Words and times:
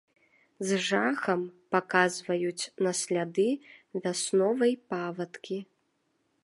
З 0.69 0.77
жахам 0.85 1.39
паказваюць 1.75 2.69
на 2.87 2.91
сляды 3.01 3.47
вясновай 4.03 4.73
павадкі. 4.95 5.59